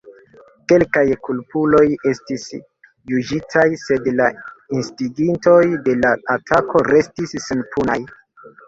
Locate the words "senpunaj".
7.51-8.03